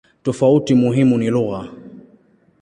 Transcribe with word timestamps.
Tofauti 0.23 0.75
muhimu 0.75 1.17
ni 1.17 1.29
lugha. 1.29 1.67